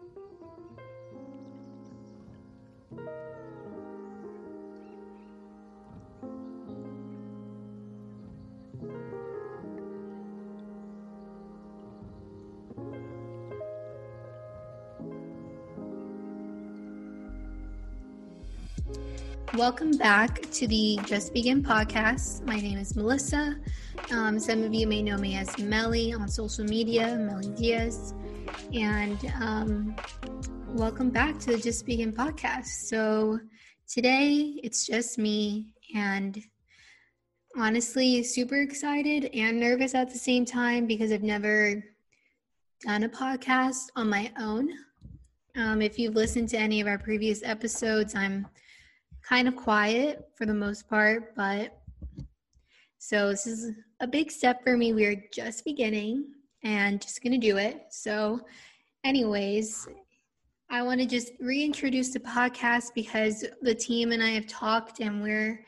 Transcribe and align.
Thank 0.00 0.16
you. 2.96 3.89
Welcome 19.54 19.90
back 19.90 20.42
to 20.52 20.68
the 20.68 21.00
Just 21.06 21.34
Begin 21.34 21.60
podcast. 21.60 22.44
My 22.46 22.60
name 22.60 22.78
is 22.78 22.94
Melissa. 22.94 23.56
Um, 24.12 24.38
some 24.38 24.62
of 24.62 24.72
you 24.72 24.86
may 24.86 25.02
know 25.02 25.16
me 25.16 25.34
as 25.34 25.58
Melly 25.58 26.12
on 26.12 26.28
social 26.28 26.64
media, 26.64 27.16
Melly 27.16 27.48
Diaz. 27.56 28.14
And 28.72 29.18
um, 29.40 29.96
welcome 30.68 31.10
back 31.10 31.40
to 31.40 31.46
the 31.50 31.58
Just 31.58 31.84
Begin 31.84 32.12
podcast. 32.12 32.66
So 32.66 33.40
today 33.88 34.60
it's 34.62 34.86
just 34.86 35.18
me, 35.18 35.74
and 35.96 36.40
honestly, 37.58 38.22
super 38.22 38.62
excited 38.62 39.30
and 39.34 39.58
nervous 39.58 39.96
at 39.96 40.12
the 40.12 40.18
same 40.18 40.44
time 40.44 40.86
because 40.86 41.10
I've 41.10 41.24
never 41.24 41.82
done 42.86 43.02
a 43.02 43.08
podcast 43.08 43.88
on 43.96 44.08
my 44.08 44.30
own. 44.38 44.70
Um, 45.56 45.82
if 45.82 45.98
you've 45.98 46.14
listened 46.14 46.50
to 46.50 46.56
any 46.56 46.80
of 46.80 46.86
our 46.86 46.98
previous 46.98 47.42
episodes, 47.42 48.14
I'm 48.14 48.46
kind 49.30 49.46
of 49.46 49.54
quiet 49.54 50.28
for 50.34 50.44
the 50.44 50.52
most 50.52 50.88
part, 50.88 51.36
but 51.36 51.78
so 52.98 53.28
this 53.28 53.46
is 53.46 53.70
a 54.00 54.06
big 54.06 54.28
step 54.28 54.60
for 54.64 54.76
me. 54.76 54.92
We're 54.92 55.22
just 55.32 55.64
beginning 55.64 56.26
and 56.64 57.00
just 57.00 57.22
going 57.22 57.40
to 57.40 57.46
do 57.46 57.56
it. 57.56 57.84
So, 57.90 58.40
anyways, 59.04 59.86
I 60.68 60.82
want 60.82 61.00
to 61.00 61.06
just 61.06 61.32
reintroduce 61.40 62.12
the 62.12 62.18
podcast 62.18 62.92
because 62.92 63.44
the 63.62 63.74
team 63.74 64.10
and 64.10 64.22
I 64.22 64.30
have 64.30 64.48
talked 64.48 64.98
and 64.98 65.22
we're 65.22 65.64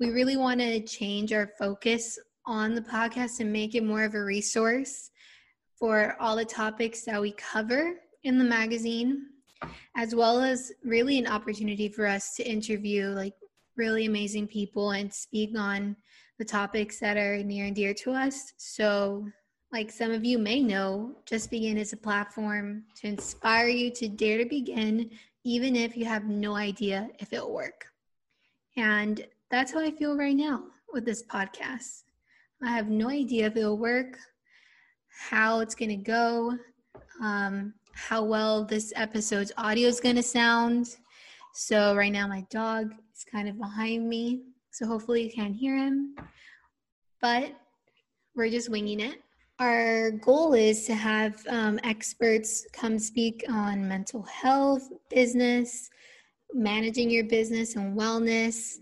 we 0.00 0.10
really 0.10 0.36
want 0.36 0.58
to 0.58 0.80
change 0.80 1.32
our 1.32 1.52
focus 1.56 2.18
on 2.46 2.74
the 2.74 2.82
podcast 2.82 3.38
and 3.38 3.52
make 3.52 3.76
it 3.76 3.84
more 3.84 4.02
of 4.02 4.14
a 4.14 4.24
resource 4.24 5.12
for 5.78 6.16
all 6.20 6.34
the 6.34 6.44
topics 6.44 7.04
that 7.04 7.22
we 7.22 7.30
cover 7.32 7.94
in 8.24 8.38
the 8.38 8.44
magazine 8.44 9.26
as 9.96 10.14
well 10.14 10.40
as 10.40 10.72
really 10.84 11.18
an 11.18 11.26
opportunity 11.26 11.88
for 11.88 12.06
us 12.06 12.34
to 12.34 12.42
interview 12.42 13.08
like 13.08 13.34
really 13.76 14.06
amazing 14.06 14.46
people 14.46 14.92
and 14.92 15.12
speak 15.12 15.58
on 15.58 15.96
the 16.38 16.44
topics 16.44 16.98
that 17.00 17.16
are 17.16 17.42
near 17.42 17.66
and 17.66 17.76
dear 17.76 17.94
to 17.94 18.12
us. 18.12 18.52
So, 18.56 19.26
like 19.72 19.90
some 19.90 20.12
of 20.12 20.24
you 20.24 20.38
may 20.38 20.60
know, 20.60 21.16
Just 21.26 21.50
Begin 21.50 21.78
is 21.78 21.92
a 21.92 21.96
platform 21.96 22.84
to 22.96 23.08
inspire 23.08 23.68
you 23.68 23.90
to 23.92 24.08
dare 24.08 24.38
to 24.38 24.44
begin, 24.44 25.10
even 25.44 25.74
if 25.74 25.96
you 25.96 26.04
have 26.04 26.24
no 26.24 26.54
idea 26.54 27.08
if 27.18 27.32
it'll 27.32 27.52
work. 27.52 27.86
And 28.76 29.26
that's 29.50 29.72
how 29.72 29.80
I 29.80 29.90
feel 29.90 30.16
right 30.16 30.36
now 30.36 30.64
with 30.92 31.04
this 31.04 31.24
podcast. 31.24 32.04
I 32.62 32.70
have 32.70 32.88
no 32.88 33.10
idea 33.10 33.46
if 33.46 33.56
it'll 33.56 33.76
work, 33.76 34.18
how 35.08 35.60
it's 35.60 35.74
going 35.74 35.90
to 35.90 35.96
go. 35.96 36.56
Um, 37.22 37.74
how 37.94 38.24
well 38.24 38.64
this 38.64 38.92
episode's 38.96 39.52
audio 39.56 39.88
is 39.88 40.00
going 40.00 40.16
to 40.16 40.22
sound. 40.22 40.96
So, 41.52 41.94
right 41.94 42.12
now, 42.12 42.26
my 42.26 42.44
dog 42.50 42.92
is 43.14 43.24
kind 43.24 43.48
of 43.48 43.58
behind 43.58 44.08
me. 44.08 44.42
So, 44.70 44.86
hopefully, 44.86 45.22
you 45.24 45.32
can't 45.32 45.54
hear 45.54 45.76
him. 45.76 46.16
But 47.20 47.54
we're 48.34 48.50
just 48.50 48.68
winging 48.68 49.00
it. 49.00 49.22
Our 49.60 50.10
goal 50.10 50.54
is 50.54 50.84
to 50.86 50.94
have 50.94 51.40
um, 51.48 51.78
experts 51.84 52.66
come 52.72 52.98
speak 52.98 53.44
on 53.48 53.86
mental 53.86 54.22
health, 54.24 54.90
business, 55.08 55.88
managing 56.52 57.08
your 57.08 57.24
business 57.24 57.76
and 57.76 57.96
wellness, 57.96 58.78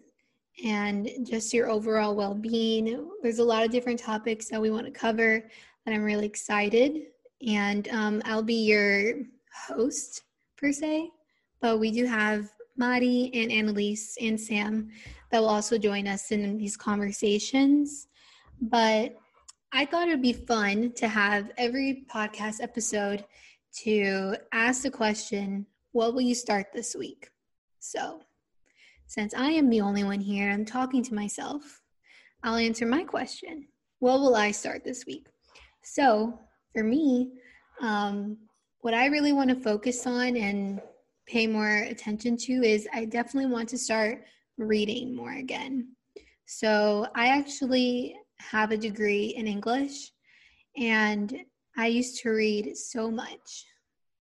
and 0.65 1.11
just 1.25 1.53
your 1.53 1.69
overall 1.69 2.15
well 2.15 2.35
being. 2.35 3.11
There's 3.23 3.39
a 3.39 3.45
lot 3.45 3.65
of 3.65 3.71
different 3.71 4.01
topics 4.01 4.49
that 4.49 4.61
we 4.61 4.71
want 4.71 4.87
to 4.87 4.93
cover, 4.93 5.45
and 5.85 5.95
I'm 5.95 6.03
really 6.03 6.27
excited 6.27 7.12
and 7.47 7.89
um, 7.89 8.23
I'll 8.25 8.43
be 8.43 8.55
your 8.55 9.15
host 9.67 10.23
per 10.57 10.73
se. 10.73 11.11
But 11.61 11.79
we 11.79 11.91
do 11.91 12.05
have 12.07 12.51
Madi 12.77 13.31
and 13.35 13.53
Annalise 13.53 14.17
and 14.21 14.41
Sam 14.41 14.91
that 15.31 15.41
will 15.41 15.49
also 15.49 15.79
join 15.79 16.07
us 16.07 16.31
in 16.31 16.59
these 16.59 16.77
conversations. 16.77 18.09
But 18.61 19.17
I 19.73 19.87
thought 19.87 20.09
it 20.09 20.13
would 20.13 20.23
be 20.23 20.33
fun 20.33 20.93
to 20.97 21.09
have 21.09 21.51
every 21.57 22.05
podcast 22.13 22.63
episode 22.63 23.25
to 23.85 24.37
ask 24.53 24.83
the 24.83 24.91
question, 24.91 25.67
What 25.93 26.15
will 26.15 26.21
you 26.21 26.35
start 26.35 26.67
this 26.73 26.95
week? 26.95 27.31
So, 27.79 28.21
since 29.07 29.35
I 29.35 29.51
am 29.51 29.69
the 29.71 29.81
only 29.81 30.05
one 30.05 30.21
here, 30.21 30.51
I'm 30.51 30.65
talking 30.65 31.03
to 31.05 31.15
myself. 31.15 31.83
I'll 32.43 32.57
answer 32.57 32.87
my 32.87 33.05
question. 33.05 33.67
What 33.99 34.21
will 34.21 34.37
I 34.37 34.51
start 34.51 34.85
this 34.85 35.07
week? 35.07 35.27
So, 35.83 36.39
for 36.73 36.83
me, 36.83 37.33
um, 37.81 38.37
what 38.81 38.95
I 38.95 39.07
really 39.07 39.33
want 39.33 39.51
to 39.51 39.57
focus 39.57 40.07
on 40.07 40.37
and 40.37 40.81
pay 41.27 41.47
more 41.47 41.79
attention 41.89 42.37
to 42.37 42.53
is 42.53 42.89
I 42.93 43.05
definitely 43.05 43.51
want 43.51 43.69
to 43.71 43.79
start 43.79 44.25
reading 44.59 45.15
more 45.15 45.35
again. 45.35 45.89
So 46.47 47.07
I 47.15 47.29
actually 47.29 48.17
have 48.39 48.73
a 48.73 48.77
degree 48.77 49.35
in 49.37 49.47
English 49.47 50.11
and 50.77 51.35
I 51.77 51.87
used 51.87 52.21
to 52.23 52.31
read 52.31 52.77
so 52.77 53.11
much 53.11 53.65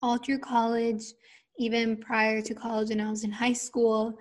all 0.03 0.19
through 0.19 0.41
college, 0.41 1.03
even 1.59 1.97
prior 1.97 2.43
to 2.43 2.55
college 2.55 2.91
when 2.91 3.01
I 3.01 3.11
was 3.11 3.25
in 3.25 3.33
high 3.33 3.53
school. 3.53 4.19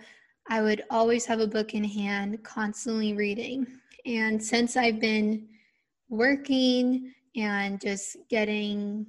I 0.49 0.61
would 0.61 0.83
always 0.89 1.25
have 1.25 1.39
a 1.39 1.47
book 1.47 1.73
in 1.73 1.83
hand, 1.83 2.41
constantly 2.43 3.13
reading. 3.13 3.67
And 4.05 4.41
since 4.41 4.77
I've 4.77 4.99
been 4.99 5.47
working 6.09 7.13
and 7.37 7.79
just 7.79 8.17
getting 8.29 9.05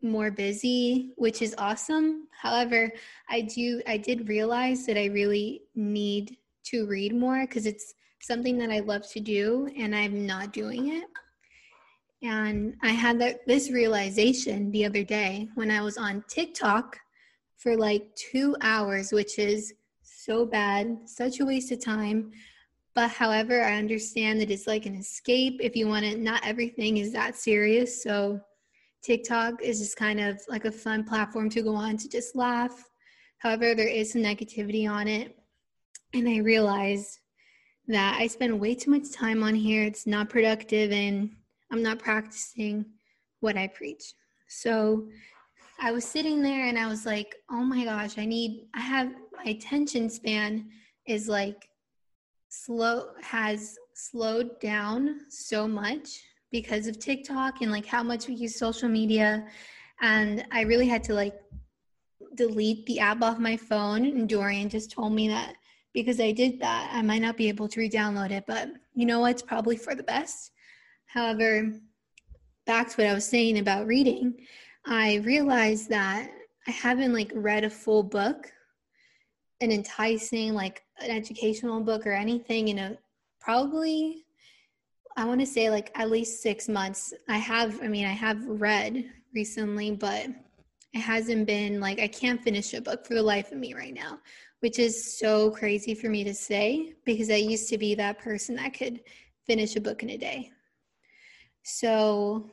more 0.00 0.30
busy, 0.30 1.12
which 1.16 1.42
is 1.42 1.54
awesome. 1.58 2.28
However, 2.30 2.90
I 3.28 3.42
do 3.42 3.82
I 3.86 3.96
did 3.96 4.28
realize 4.28 4.86
that 4.86 4.98
I 4.98 5.06
really 5.06 5.62
need 5.74 6.36
to 6.66 6.86
read 6.86 7.14
more 7.14 7.46
because 7.46 7.66
it's 7.66 7.94
something 8.20 8.56
that 8.58 8.70
I 8.70 8.80
love 8.80 9.08
to 9.10 9.20
do 9.20 9.68
and 9.76 9.94
I'm 9.94 10.26
not 10.26 10.52
doing 10.52 10.94
it. 10.94 11.04
And 12.22 12.76
I 12.82 12.90
had 12.90 13.20
that 13.20 13.46
this 13.46 13.70
realization 13.70 14.70
the 14.70 14.86
other 14.86 15.04
day 15.04 15.48
when 15.54 15.70
I 15.70 15.82
was 15.82 15.98
on 15.98 16.24
TikTok 16.28 16.98
for 17.56 17.76
like 17.76 18.14
2 18.32 18.56
hours, 18.62 19.12
which 19.12 19.38
is 19.38 19.74
so 20.02 20.46
bad, 20.46 20.98
such 21.04 21.40
a 21.40 21.44
waste 21.44 21.72
of 21.72 21.84
time. 21.84 22.32
But 22.96 23.10
however, 23.10 23.62
I 23.62 23.76
understand 23.76 24.40
that 24.40 24.50
it's 24.50 24.66
like 24.66 24.86
an 24.86 24.94
escape 24.94 25.60
if 25.60 25.76
you 25.76 25.86
want 25.86 26.06
to, 26.06 26.16
not 26.16 26.40
everything 26.46 26.96
is 26.96 27.12
that 27.12 27.36
serious. 27.36 28.02
So 28.02 28.40
TikTok 29.02 29.62
is 29.62 29.78
just 29.78 29.98
kind 29.98 30.18
of 30.18 30.40
like 30.48 30.64
a 30.64 30.72
fun 30.72 31.04
platform 31.04 31.50
to 31.50 31.60
go 31.60 31.74
on 31.74 31.98
to 31.98 32.08
just 32.08 32.34
laugh. 32.34 32.88
However, 33.36 33.74
there 33.74 33.86
is 33.86 34.12
some 34.12 34.22
negativity 34.22 34.90
on 34.90 35.08
it. 35.08 35.36
And 36.14 36.26
I 36.26 36.38
realized 36.38 37.18
that 37.86 38.16
I 38.18 38.28
spend 38.28 38.58
way 38.58 38.74
too 38.74 38.92
much 38.92 39.12
time 39.12 39.42
on 39.42 39.54
here. 39.54 39.82
It's 39.82 40.06
not 40.06 40.30
productive 40.30 40.90
and 40.90 41.30
I'm 41.70 41.82
not 41.82 41.98
practicing 41.98 42.86
what 43.40 43.58
I 43.58 43.66
preach. 43.66 44.14
So 44.48 45.06
I 45.78 45.92
was 45.92 46.06
sitting 46.06 46.42
there 46.42 46.64
and 46.64 46.78
I 46.78 46.86
was 46.86 47.04
like, 47.04 47.34
oh 47.50 47.62
my 47.62 47.84
gosh, 47.84 48.16
I 48.16 48.24
need, 48.24 48.68
I 48.74 48.80
have 48.80 49.12
my 49.36 49.50
attention 49.50 50.08
span 50.08 50.70
is 51.06 51.28
like 51.28 51.68
slow 52.64 53.08
has 53.22 53.76
slowed 53.94 54.58
down 54.60 55.20
so 55.28 55.66
much 55.66 56.20
because 56.50 56.86
of 56.86 56.98
TikTok 56.98 57.60
and 57.60 57.70
like 57.70 57.86
how 57.86 58.02
much 58.02 58.28
we 58.28 58.34
use 58.34 58.58
social 58.58 58.88
media. 58.88 59.46
And 60.00 60.44
I 60.50 60.62
really 60.62 60.86
had 60.86 61.02
to 61.04 61.14
like 61.14 61.34
delete 62.34 62.86
the 62.86 63.00
app 63.00 63.22
off 63.22 63.38
my 63.38 63.56
phone. 63.56 64.04
And 64.04 64.28
Dorian 64.28 64.68
just 64.68 64.90
told 64.90 65.12
me 65.12 65.28
that 65.28 65.54
because 65.92 66.20
I 66.20 66.32
did 66.32 66.60
that, 66.60 66.90
I 66.92 67.02
might 67.02 67.22
not 67.22 67.36
be 67.36 67.48
able 67.48 67.68
to 67.68 67.80
re 67.80 67.88
download 67.88 68.30
it. 68.30 68.44
But 68.46 68.70
you 68.94 69.06
know 69.06 69.20
what? 69.20 69.32
It's 69.32 69.42
probably 69.42 69.76
for 69.76 69.94
the 69.94 70.02
best. 70.02 70.52
However, 71.06 71.72
back 72.66 72.88
to 72.90 72.96
what 72.96 73.06
I 73.06 73.14
was 73.14 73.24
saying 73.24 73.58
about 73.58 73.86
reading, 73.86 74.34
I 74.84 75.16
realized 75.24 75.88
that 75.90 76.30
I 76.66 76.70
haven't 76.70 77.12
like 77.12 77.32
read 77.34 77.64
a 77.64 77.70
full 77.70 78.02
book 78.02 78.52
an 79.60 79.72
enticing 79.72 80.54
like 80.54 80.82
an 81.00 81.10
educational 81.10 81.80
book 81.80 82.06
or 82.06 82.12
anything 82.12 82.68
in 82.68 82.78
a 82.78 82.98
probably 83.40 84.26
I 85.16 85.24
want 85.24 85.40
to 85.40 85.46
say 85.46 85.70
like 85.70 85.90
at 85.94 86.10
least 86.10 86.42
six 86.42 86.68
months. 86.68 87.14
I 87.26 87.38
have, 87.38 87.82
I 87.82 87.88
mean, 87.88 88.04
I 88.04 88.12
have 88.12 88.44
read 88.44 89.10
recently, 89.34 89.92
but 89.92 90.26
it 90.92 91.00
hasn't 91.00 91.46
been 91.46 91.80
like 91.80 92.00
I 92.00 92.08
can't 92.08 92.42
finish 92.42 92.74
a 92.74 92.82
book 92.82 93.06
for 93.06 93.14
the 93.14 93.22
life 93.22 93.50
of 93.50 93.58
me 93.58 93.72
right 93.72 93.94
now, 93.94 94.18
which 94.60 94.78
is 94.78 95.18
so 95.18 95.50
crazy 95.50 95.94
for 95.94 96.10
me 96.10 96.22
to 96.24 96.34
say 96.34 96.94
because 97.06 97.30
I 97.30 97.36
used 97.36 97.70
to 97.70 97.78
be 97.78 97.94
that 97.94 98.18
person 98.18 98.56
that 98.56 98.74
could 98.74 99.00
finish 99.46 99.74
a 99.76 99.80
book 99.80 100.02
in 100.02 100.10
a 100.10 100.18
day. 100.18 100.50
So 101.62 102.50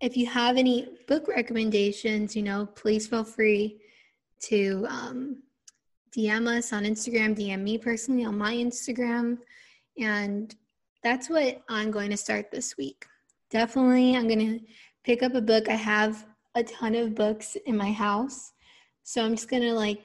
if 0.00 0.16
you 0.16 0.26
have 0.26 0.56
any 0.56 0.88
book 1.06 1.28
recommendations, 1.28 2.34
you 2.34 2.42
know, 2.42 2.66
please 2.66 3.06
feel 3.06 3.24
free 3.24 3.80
to 4.44 4.86
um, 4.88 5.42
DM 6.16 6.48
us 6.48 6.72
on 6.72 6.84
Instagram, 6.84 7.36
DM 7.36 7.60
me 7.60 7.78
personally 7.78 8.24
on 8.24 8.36
my 8.36 8.54
Instagram. 8.54 9.38
And 9.98 10.54
that's 11.02 11.30
what 11.30 11.62
I'm 11.68 11.90
going 11.90 12.10
to 12.10 12.16
start 12.16 12.50
this 12.50 12.76
week. 12.76 13.06
Definitely, 13.50 14.16
I'm 14.16 14.28
going 14.28 14.38
to 14.38 14.60
pick 15.04 15.22
up 15.22 15.34
a 15.34 15.40
book. 15.40 15.68
I 15.68 15.74
have 15.74 16.26
a 16.54 16.62
ton 16.64 16.94
of 16.94 17.14
books 17.14 17.56
in 17.66 17.76
my 17.76 17.92
house. 17.92 18.52
So 19.02 19.24
I'm 19.24 19.34
just 19.34 19.48
going 19.48 19.62
to 19.62 19.72
like 19.72 20.02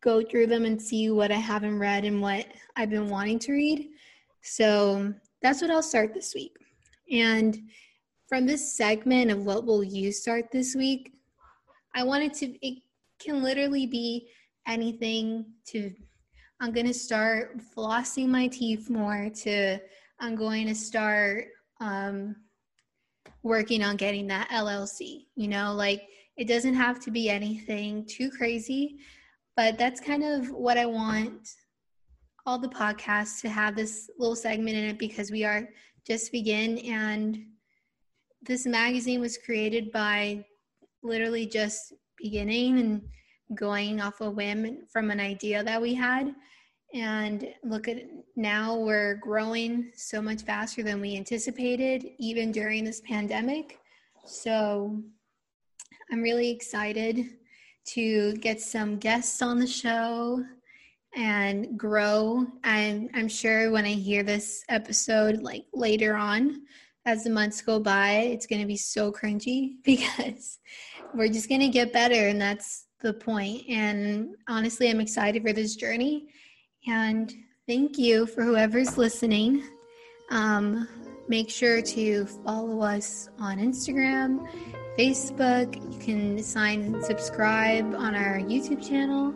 go 0.00 0.22
through 0.22 0.46
them 0.46 0.64
and 0.64 0.80
see 0.80 1.10
what 1.10 1.32
I 1.32 1.36
haven't 1.36 1.78
read 1.78 2.04
and 2.04 2.20
what 2.20 2.46
I've 2.76 2.90
been 2.90 3.08
wanting 3.08 3.38
to 3.40 3.52
read. 3.52 3.88
So 4.42 5.12
that's 5.42 5.60
what 5.60 5.70
I'll 5.70 5.82
start 5.82 6.14
this 6.14 6.34
week. 6.34 6.56
And 7.10 7.58
from 8.28 8.46
this 8.46 8.76
segment 8.76 9.30
of 9.30 9.44
what 9.44 9.64
will 9.64 9.84
you 9.84 10.12
start 10.12 10.50
this 10.50 10.74
week, 10.74 11.12
I 11.94 12.04
wanted 12.04 12.34
to, 12.34 12.66
it 12.66 12.82
can 13.18 13.42
literally 13.42 13.86
be 13.86 14.28
anything 14.66 15.46
to, 15.68 15.92
I'm 16.60 16.72
going 16.72 16.86
to 16.86 16.94
start 16.94 17.60
flossing 17.76 18.28
my 18.28 18.48
teeth 18.48 18.90
more 18.90 19.30
to, 19.42 19.78
I'm 20.20 20.36
going 20.36 20.66
to 20.66 20.74
start 20.74 21.48
um, 21.80 22.36
working 23.42 23.82
on 23.82 23.96
getting 23.96 24.26
that 24.28 24.48
LLC. 24.50 25.26
You 25.34 25.48
know, 25.48 25.72
like 25.74 26.02
it 26.36 26.48
doesn't 26.48 26.74
have 26.74 27.00
to 27.00 27.10
be 27.10 27.28
anything 27.28 28.06
too 28.06 28.30
crazy, 28.30 28.98
but 29.56 29.78
that's 29.78 30.00
kind 30.00 30.24
of 30.24 30.50
what 30.50 30.78
I 30.78 30.86
want 30.86 31.48
all 32.46 32.58
the 32.58 32.68
podcasts 32.68 33.40
to 33.40 33.48
have 33.48 33.74
this 33.74 34.08
little 34.18 34.36
segment 34.36 34.76
in 34.76 34.84
it 34.84 34.98
because 34.98 35.30
we 35.30 35.44
are 35.44 35.68
just 36.06 36.30
begin 36.30 36.78
and 36.78 37.44
this 38.42 38.64
magazine 38.64 39.20
was 39.20 39.36
created 39.36 39.90
by 39.90 40.44
literally 41.02 41.44
just 41.44 41.92
beginning 42.16 42.78
and 42.78 43.02
going 43.54 44.00
off 44.00 44.20
a 44.20 44.30
whim 44.30 44.78
from 44.88 45.10
an 45.10 45.20
idea 45.20 45.62
that 45.62 45.80
we 45.80 45.94
had 45.94 46.34
and 46.94 47.48
look 47.64 47.88
at 47.88 48.02
now 48.36 48.76
we're 48.76 49.14
growing 49.16 49.90
so 49.94 50.22
much 50.22 50.42
faster 50.42 50.82
than 50.82 51.00
we 51.00 51.16
anticipated 51.16 52.06
even 52.18 52.52
during 52.52 52.84
this 52.84 53.00
pandemic 53.02 53.78
so 54.24 55.00
i'm 56.10 56.22
really 56.22 56.50
excited 56.50 57.26
to 57.86 58.34
get 58.34 58.60
some 58.60 58.98
guests 58.98 59.42
on 59.42 59.58
the 59.58 59.66
show 59.66 60.44
and 61.16 61.78
grow. 61.78 62.46
And 62.62 63.10
I'm 63.14 63.28
sure 63.28 63.72
when 63.72 63.86
I 63.86 63.94
hear 63.94 64.22
this 64.22 64.64
episode, 64.68 65.42
like 65.42 65.64
later 65.72 66.14
on, 66.14 66.62
as 67.06 67.24
the 67.24 67.30
months 67.30 67.62
go 67.62 67.80
by, 67.80 68.12
it's 68.12 68.46
going 68.46 68.60
to 68.60 68.66
be 68.66 68.76
so 68.76 69.10
cringy 69.10 69.76
because 69.84 70.58
we're 71.14 71.28
just 71.28 71.48
going 71.48 71.62
to 71.62 71.68
get 71.68 71.92
better. 71.92 72.28
And 72.28 72.40
that's 72.40 72.85
the 73.00 73.12
point. 73.12 73.62
And 73.68 74.34
honestly, 74.48 74.90
I'm 74.90 75.00
excited 75.00 75.42
for 75.42 75.52
this 75.52 75.76
journey. 75.76 76.28
And 76.86 77.32
thank 77.66 77.98
you 77.98 78.26
for 78.26 78.42
whoever's 78.42 78.96
listening. 78.96 79.62
Um, 80.30 80.88
make 81.28 81.50
sure 81.50 81.82
to 81.82 82.26
follow 82.26 82.80
us 82.82 83.28
on 83.38 83.58
Instagram, 83.58 84.48
Facebook. 84.98 85.74
You 85.92 85.98
can 85.98 86.42
sign 86.42 86.82
and 86.82 87.04
subscribe 87.04 87.94
on 87.94 88.14
our 88.14 88.38
YouTube 88.38 88.86
channel. 88.86 89.34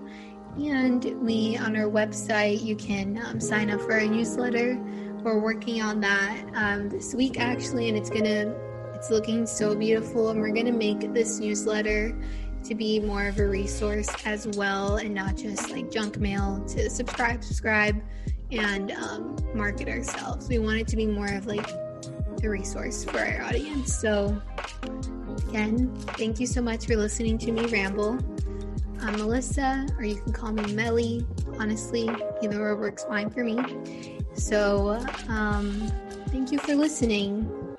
And 0.58 1.04
we, 1.22 1.56
on 1.56 1.76
our 1.76 1.88
website, 1.88 2.62
you 2.62 2.76
can 2.76 3.22
um, 3.24 3.40
sign 3.40 3.70
up 3.70 3.80
for 3.80 3.92
our 3.92 4.06
newsletter. 4.06 4.76
We're 5.22 5.38
working 5.38 5.82
on 5.82 6.00
that 6.00 6.44
um, 6.54 6.88
this 6.88 7.14
week 7.14 7.38
actually, 7.38 7.88
and 7.88 7.96
it's 7.96 8.10
gonna, 8.10 8.54
it's 8.94 9.10
looking 9.10 9.46
so 9.46 9.76
beautiful. 9.76 10.30
And 10.30 10.40
we're 10.40 10.54
gonna 10.54 10.72
make 10.72 11.12
this 11.12 11.38
newsletter 11.38 12.16
to 12.64 12.74
be 12.74 13.00
more 13.00 13.26
of 13.28 13.38
a 13.38 13.46
resource 13.46 14.08
as 14.24 14.46
well, 14.48 14.96
and 14.96 15.14
not 15.14 15.36
just 15.36 15.70
like 15.70 15.90
junk 15.90 16.18
mail 16.18 16.62
to 16.68 16.90
subscribe, 16.90 17.42
subscribe, 17.42 18.02
and 18.52 18.92
um, 18.92 19.36
market 19.54 19.88
ourselves. 19.88 20.48
We 20.48 20.58
want 20.58 20.78
it 20.78 20.88
to 20.88 20.96
be 20.96 21.06
more 21.06 21.32
of 21.32 21.46
like 21.46 21.68
a 22.42 22.48
resource 22.48 23.04
for 23.04 23.18
our 23.18 23.42
audience. 23.42 23.94
So, 23.94 24.40
again, 25.48 25.94
thank 26.16 26.40
you 26.40 26.46
so 26.46 26.62
much 26.62 26.86
for 26.86 26.96
listening 26.96 27.38
to 27.38 27.52
me 27.52 27.66
ramble. 27.66 28.18
I'm 29.02 29.16
Melissa, 29.16 29.86
or 29.98 30.04
you 30.04 30.16
can 30.16 30.32
call 30.32 30.52
me 30.52 30.74
Melly. 30.74 31.26
Honestly, 31.58 32.10
either 32.42 32.62
or 32.62 32.76
works 32.76 33.04
fine 33.04 33.30
for 33.30 33.44
me. 33.44 34.18
So, 34.34 35.04
um, 35.28 35.90
thank 36.28 36.52
you 36.52 36.58
for 36.58 36.74
listening. 36.74 37.69